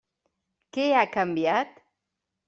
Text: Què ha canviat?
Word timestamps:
Què 0.77 0.85
ha 1.01 1.03
canviat? 1.15 1.77